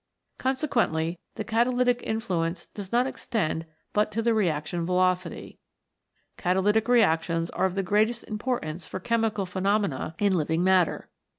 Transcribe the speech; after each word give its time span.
Consequently 0.39 1.19
the 1.35 1.43
catalytic 1.43 2.01
influence 2.01 2.65
does 2.65 2.91
not 2.91 3.05
extend 3.05 3.67
but 3.93 4.11
to 4.11 4.23
the 4.23 4.33
reaction 4.33 4.83
velocity. 4.83 5.59
Catalytic 6.37 6.87
reactions 6.87 7.51
are 7.51 7.65
of 7.65 7.75
the 7.75 7.83
greatest 7.83 8.23
importance 8.23 8.87
for 8.87 8.99
chemical 8.99 9.45
phenomena 9.45 9.85
in 9.85 9.89
90 9.89 9.93
CATALYSIS 9.93 10.17
AND 10.17 10.17
THE 10.17 10.25
ENZYMES 10.33 10.37
living 10.49 10.63
matter. 10.63 11.09